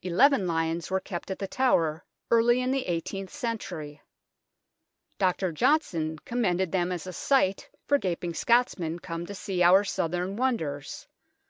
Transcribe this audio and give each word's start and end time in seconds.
Eleven 0.00 0.46
lions 0.46 0.90
were 0.90 1.00
kept 1.00 1.30
at 1.30 1.38
The 1.38 1.46
Tower 1.46 2.02
early 2.30 2.62
in 2.62 2.70
the 2.70 2.86
eighteenth 2.86 3.28
century. 3.28 4.00
Dr. 5.18 5.52
Johnson 5.52 6.18
commended 6.20 6.72
them 6.72 6.90
as 6.90 7.06
a 7.06 7.12
sight 7.12 7.68
for 7.86 7.98
gaping 7.98 8.32
Scots 8.32 8.78
men 8.78 8.98
come 8.98 9.26
to 9.26 9.34
see 9.34 9.62
our 9.62 9.84
southron 9.84 10.36
wonders. 10.36 11.06